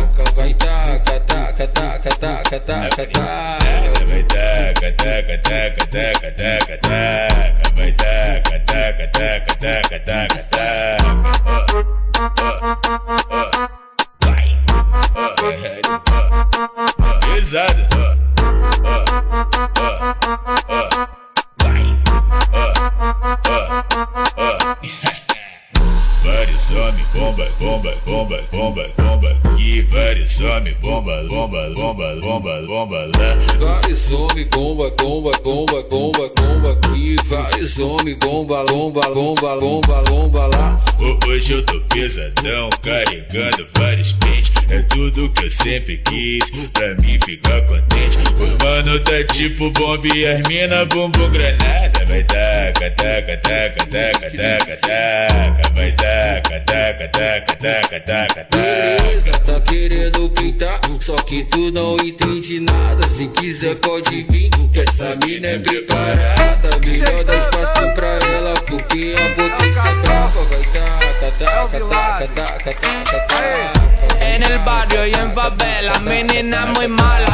Bomba, 27.63 27.95
bomba, 28.05 28.39
bomba, 28.51 28.89
bomba, 28.97 29.29
bomba 29.31 29.31
aqui. 29.55 29.83
Vários 29.83 30.41
homens, 30.41 30.77
bomba, 30.81 31.23
bomba, 31.29 31.71
bomba, 31.75 32.15
bomba, 32.21 32.63
bomba 32.67 32.99
lá. 33.17 33.37
Vários 33.61 34.11
homens, 34.13 34.49
bomba, 34.51 34.91
bomba, 34.99 35.31
bomba, 35.43 35.83
bomba, 35.89 36.31
bomba 36.37 36.73
aqui. 36.73 37.17
Vários 37.27 37.79
homens, 37.79 38.19
bomba, 38.19 38.63
lomba, 38.63 39.07
lomba, 39.09 39.55
lomba, 39.55 40.01
lomba 40.11 40.47
lá. 40.49 40.81
Ho- 40.99 41.19
Hoje 41.29 41.53
eu 41.55 41.65
tô 41.65 41.81
pesadão, 41.83 42.69
carregando 42.83 43.67
vários 43.79 44.13
pentes. 44.13 44.53
É 44.73 44.81
tudo 44.89 45.29
que 45.29 45.45
eu 45.45 45.51
sempre 45.51 45.99
quis, 45.99 46.51
pra 46.73 46.95
mim 46.95 47.19
ficar 47.27 47.61
contente. 47.67 48.17
O 48.39 48.65
mano 48.65 48.99
tá 49.01 49.23
tipo 49.35 49.71
bomba 49.71 50.09
e 50.09 50.27
as 50.27 50.41
mina 50.49 50.87
bumbum 50.87 51.29
granada. 51.29 52.07
Vai 52.07 52.25
taca, 52.25 52.91
taca, 52.93 53.37
taca, 53.37 53.87
taca, 53.87 54.31
taca, 54.31 54.77
taca. 54.79 55.75
Vai 55.75 55.93
taca, 55.93 56.61
taca, 56.61 57.09
taca, 57.09 57.57
taca, 57.57 58.01
taca, 58.01 58.45
taca. 58.45 58.47
Beleza, 58.51 59.33
tá 59.41 59.61
querendo 59.61 60.31
pintar, 60.31 60.81
só 61.01 61.17
que 61.17 61.45
tu 61.45 61.71
não 61.71 61.97
entende 61.97 62.61
nada. 62.61 63.07
Se 63.07 63.29
quiser 63.29 63.75
pode 63.75 64.23
vir, 64.23 64.49
que 64.73 64.81
essa 64.81 65.15
mina 65.27 65.49
é 65.49 65.59
preparada. 65.59 66.71
Melhor 66.83 67.25
dar 67.25 67.37
espaço 67.37 67.95
pra 67.95 68.09
ela, 68.09 68.55
porque 68.67 69.15
a 69.19 69.35
potência 69.35 69.81
é 69.87 69.95
brava. 69.97 70.45
Vai 70.45 70.63
taca, 70.63 71.33
taca, 71.39 71.79
taca, 71.79 72.29
taca, 72.29 72.73
taca, 72.73 73.27
taca. 73.29 73.82
En 74.23 74.43
el 74.43 74.59
barrio 74.61 75.07
y 75.07 75.13
en 75.13 75.35
favela, 75.35 75.99
mi 76.01 76.23
nena 76.23 76.67
muy 76.67 76.89
mala. 76.89 77.33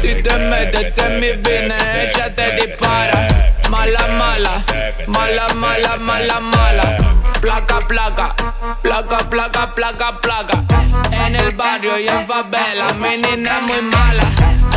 Si 0.00 0.14
te 0.22 0.36
metes 0.36 0.96
en 0.98 1.20
mi 1.20 1.32
business, 1.32 2.14
ella 2.14 2.34
te 2.34 2.66
dispara. 2.66 3.28
Mala, 3.68 4.06
mala, 4.16 4.64
mala, 5.08 5.48
mala, 5.54 5.96
mala, 5.96 6.40
mala. 6.40 6.96
Placa, 7.40 7.80
placa, 7.86 8.34
placa, 8.82 9.18
placa, 9.30 9.74
placa, 9.74 10.18
placa. 10.20 10.64
En 11.10 11.34
el 11.34 11.50
barrio 11.50 11.98
y 11.98 12.06
en 12.08 12.26
favela, 12.26 12.86
mi 13.00 13.20
nena 13.20 13.60
muy 13.60 13.82
mala. 13.82 14.24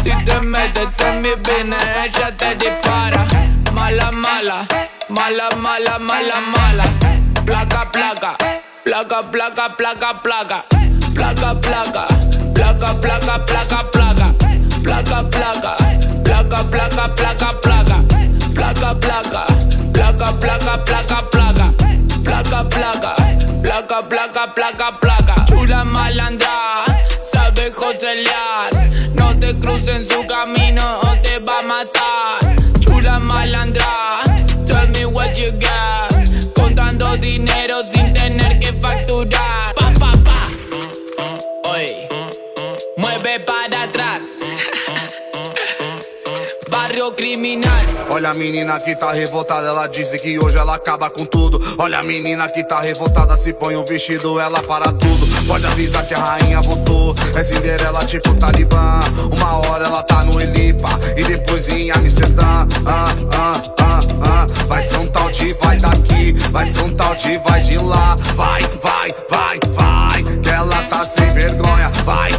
Si 0.02 0.12
te 0.26 0.42
metes 0.42 1.00
en 1.00 1.22
mi 1.22 1.36
business, 1.36 1.90
ella 2.04 2.36
te 2.36 2.56
dispara. 2.56 3.26
Mala, 3.74 4.12
mala, 4.12 4.66
mala, 5.10 5.50
mala, 5.58 6.00
mala, 6.00 6.42
mala. 6.42 6.84
Placa, 7.46 7.92
placa, 7.92 8.36
placa, 8.84 9.22
placa, 9.32 9.78
placa, 9.78 10.22
placa. 10.22 10.66
Placa, 11.22 11.54
placa, 11.62 12.08
placa, 12.56 13.00
placa, 13.00 13.46
placa, 13.46 13.92
placa. 13.92 14.34
Placa, 14.82 15.30
placa, 15.30 15.76
placa, 16.24 16.64
placa, 16.66 17.16
placa, 17.16 17.54
placa. 17.62 17.98
Placa, 18.56 18.96
placa, 19.04 19.46
placa, 19.94 20.84
placa, 20.84 20.84
placa, 20.84 21.20
placa. 21.30 21.74
Placa, 22.24 22.64
placa, 22.72 23.16
placa, 23.62 24.04
placa, 24.10 24.48
placa, 24.56 25.00
placa. 25.00 25.46
Chula 25.46 25.86
malandra, 25.86 26.86
sabe 27.22 27.70
joselear. 27.70 28.90
No 29.14 29.38
te 29.38 29.60
cruces 29.60 29.90
en 29.90 30.10
su 30.10 30.26
camino 30.26 31.02
o 31.02 31.22
te 31.22 31.38
va 31.38 31.60
a 31.60 31.62
matar. 31.62 32.56
Chula 32.80 33.20
malandra, 33.20 34.24
tell 34.66 34.88
me 34.88 35.06
what 35.06 35.38
you 35.38 35.52
got. 35.52 36.10
Contando 36.56 37.16
dinero 37.18 37.84
sin 37.84 38.12
tener 38.12 38.41
Criminal. 47.10 47.72
Olha 48.12 48.30
a 48.30 48.34
menina 48.36 48.80
que 48.80 48.96
tá 48.96 49.12
revoltada, 49.12 49.68
ela 49.68 49.88
disse 49.88 50.20
que 50.20 50.38
hoje 50.38 50.56
ela 50.56 50.76
acaba 50.76 51.10
com 51.10 51.26
tudo. 51.26 51.60
Olha 51.80 52.00
a 52.00 52.04
menina 52.04 52.48
que 52.48 52.64
tá 52.64 52.80
revoltada, 52.80 53.36
se 53.38 53.54
põe 53.54 53.76
um 53.76 53.84
vestido, 53.84 54.40
ela 54.40 54.62
para 54.62 54.92
tudo. 54.92 55.26
Pode 55.48 55.66
avisar 55.66 56.06
que 56.06 56.14
a 56.14 56.20
rainha 56.20 56.62
voltou. 56.62 57.16
É 57.36 57.44
Cinderela 57.44 58.06
tipo 58.06 58.36
Talibã. 58.36 59.00
Uma 59.36 59.68
hora 59.68 59.86
ela 59.86 60.04
tá 60.04 60.24
no 60.26 60.40
Elipa 60.40 60.90
e 61.18 61.24
depois 61.24 61.68
em 61.70 61.90
Amsterdã. 61.90 62.68
Ah, 62.86 63.08
ah, 63.36 63.62
ah, 63.80 64.00
ah. 64.24 64.46
Vai 64.68 64.82
ser 64.84 64.98
um 64.98 65.08
tal 65.08 65.32
de 65.32 65.54
vai 65.54 65.78
daqui, 65.78 66.34
vai 66.52 66.66
ser 66.66 66.82
um 66.84 66.94
tal 66.94 67.16
de 67.16 67.38
vai 67.40 67.62
de 67.62 67.78
lá. 67.80 68.16
Vai, 68.36 68.62
vai, 68.82 69.12
vai, 69.30 69.60
vai. 69.74 70.24
Que 70.24 70.50
ela 70.50 70.78
tá 70.84 71.06
sem 71.06 71.28
vergonha. 71.30 71.90
Vai, 72.06 72.32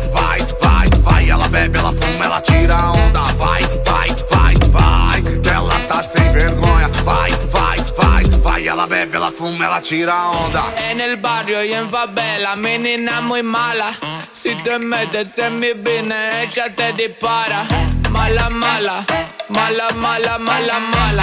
En 10.90 11.00
el 11.00 11.16
barrio 11.16 11.62
y 11.62 11.72
en 11.72 11.88
favela, 11.88 12.56
mi 12.56 12.78
nena 12.78 13.20
muy 13.20 13.42
mala. 13.42 13.92
Si 14.32 14.54
te 14.56 14.78
metes 14.78 15.38
en 15.38 15.60
mi 15.60 15.72
business, 15.72 16.56
ella 16.56 16.74
te 16.74 16.92
dispara. 16.92 17.64
Mala, 18.10 18.50
mala, 18.50 19.04
mala, 19.50 19.88
mala, 19.94 20.38
mala, 20.38 20.80
mala. 20.80 21.22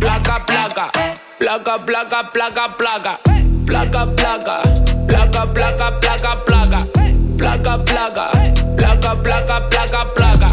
Placa, 0.00 0.44
placa, 0.44 0.90
placa, 1.38 1.78
placa, 1.86 2.32
placa, 2.32 2.76
placa. 2.76 3.20
Placa, 3.66 4.06
placa, 4.16 4.62
placa, 5.06 5.54
placa, 5.54 6.00
placa, 6.00 6.44
placa. 6.44 6.78
Placa, 7.36 7.84
placa, 7.84 8.30
placa, 8.76 9.18
placa, 9.28 9.68
placa, 9.70 10.14
placa. 10.14 10.48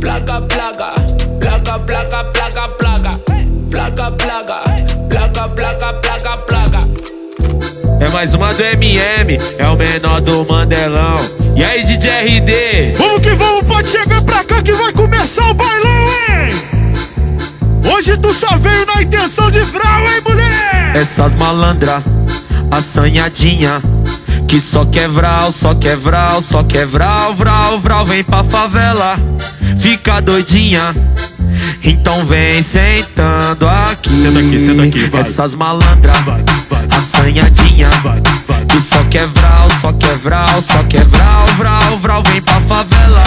Placa, 0.00 0.48
placa, 0.48 0.94
placa, 1.38 1.86
placa, 1.86 2.32
placa, 2.32 2.76
placa. 2.78 3.41
Placa, 3.82 4.12
placa, 4.12 4.62
placa, 5.08 5.48
placa, 5.48 5.92
placa, 5.94 6.36
placa. 6.36 6.78
É 7.98 8.08
mais 8.10 8.32
uma 8.32 8.54
do 8.54 8.62
MM, 8.62 9.36
é 9.58 9.66
o 9.66 9.76
menor 9.76 10.20
do 10.20 10.44
Mandelão. 10.44 11.18
E 11.56 11.64
aí, 11.64 11.82
DJ 11.84 12.10
RD? 12.10 12.94
Vamos 12.96 13.20
que 13.20 13.30
vamos, 13.34 13.62
pode 13.64 13.88
chegar 13.88 14.22
pra 14.22 14.44
cá 14.44 14.62
que 14.62 14.72
vai 14.72 14.92
começar 14.92 15.50
o 15.50 15.54
bailão, 15.54 16.06
hein? 16.06 17.92
Hoje 17.92 18.16
tu 18.18 18.32
só 18.32 18.56
veio 18.56 18.86
na 18.86 19.02
intenção 19.02 19.50
de 19.50 19.62
vral, 19.62 20.02
hein, 20.02 20.22
mulher? 20.24 20.92
Essas 20.94 21.34
malandra, 21.34 22.00
assanhadinha. 22.70 23.82
Que 24.46 24.60
só 24.60 24.84
quer 24.84 25.08
vral, 25.08 25.50
só 25.50 25.74
quer 25.74 25.96
vral, 25.96 26.40
só 26.40 26.62
quer 26.62 26.86
vral, 26.86 27.34
vral, 27.34 27.80
vral. 27.80 28.06
Vem 28.06 28.22
pra 28.22 28.44
favela, 28.44 29.18
fica 29.76 30.20
doidinha. 30.20 30.94
Então 31.84 32.24
vem 32.26 32.62
sentando 32.62 33.66
aqui. 33.68 34.10
Senta 34.10 34.38
aqui, 34.38 34.60
senta 34.60 34.82
aqui, 34.82 35.10
vai. 35.10 35.20
Essas 35.20 35.54
malandra, 35.54 36.12
assanhadinha. 36.96 37.88
Que 38.68 38.80
só 38.80 39.02
quer 39.04 39.26
vral, 39.26 39.68
só 39.80 39.92
quer 39.92 40.16
vral, 40.18 40.62
só 40.62 40.82
quer 40.84 41.04
vral, 41.04 41.46
vral, 41.56 41.98
vral. 41.98 42.22
Vem 42.22 42.40
pra 42.40 42.60
favela, 42.60 43.22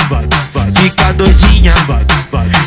fica 0.82 1.14
doidinha. 1.14 1.74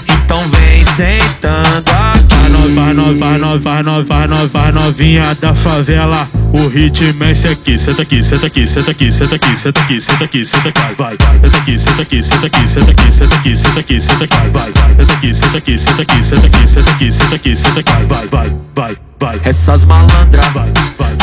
Então 0.09 0.41
vem 0.51 0.85
sentando 0.85 1.91
aqui. 1.91 2.75
Vai 2.75 2.95
vai 3.15 3.39
no, 3.39 3.59
vai 3.59 3.83
no, 3.83 4.05
vai 4.05 4.27
no, 4.27 4.49
vai 4.49 4.73
novinha 4.73 5.35
da 5.35 5.55
favela. 5.55 6.29
O 6.53 6.67
ritmo 6.69 7.25
é 7.25 7.33
esse 7.33 7.49
aqui, 7.49 7.79
senta 7.79 8.03
aqui, 8.03 8.23
senta 8.23 8.47
aqui, 8.47 8.67
senta 8.67 8.91
aqui, 8.91 9.13
senta 9.13 9.37
aqui, 9.37 9.57
senta 9.57 9.81
aqui, 9.81 10.01
senta 10.01 10.25
aqui, 10.25 10.45
senta 10.45 10.69
aqui, 10.69 10.81
vai, 10.97 11.17
vai, 11.17 11.39
senta 11.43 11.59
aqui, 11.59 11.79
senta 11.79 12.03
aqui, 12.03 12.23
senta 12.23 12.47
aqui, 12.47 12.69
senta 12.69 12.91
aqui, 12.91 13.13
senta 13.13 13.35
aqui, 13.37 13.57
senta 13.57 13.81
aqui, 13.81 14.01
senta 14.01 14.25
aqui, 14.25 14.37
vai, 14.51 14.73
vai, 14.73 14.95
senta 14.97 15.13
aqui, 15.13 15.35
senta 15.35 15.59
aqui, 15.59 15.79
senta 15.79 16.03
aqui, 16.03 16.25
senta 16.25 16.47
aqui, 16.47 16.67
senta 16.67 16.91
aqui, 16.91 17.13
senta 17.13 17.35
aqui, 17.35 17.57
senta 17.57 17.81
aqui, 17.81 17.93
vai, 18.07 18.27
vai, 18.27 18.53
vai, 18.75 18.97
vai. 19.21 19.41
Essas 19.45 19.85
malandra, 19.85 20.43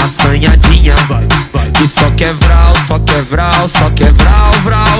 assanhadinha. 0.03 0.95
Que 1.73 1.87
só 1.87 2.09
quer 2.11 2.33
vral, 2.35 2.73
só 2.87 2.99
quer 2.99 3.23
vral, 3.23 3.67
só 3.67 3.89
quer 3.89 4.11
vral, 4.13 4.53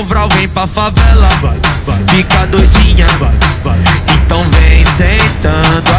vral. 0.05 0.29
Vem 0.29 0.47
pra 0.47 0.67
favela, 0.67 1.29
fica 2.09 2.45
doidinha. 2.47 3.05
Então 4.25 4.43
vem 4.49 4.83
sentando 4.97 5.95